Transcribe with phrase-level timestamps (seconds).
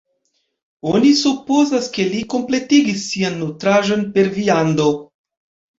[0.91, 4.93] Oni supozas, ke li kompletigis sian nutraĵon per viando.